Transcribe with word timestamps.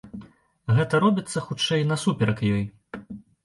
Гэта 0.77 1.01
робіцца, 1.05 1.45
хутчэй, 1.49 1.87
насуперак 1.95 2.45
ёй. 2.55 2.69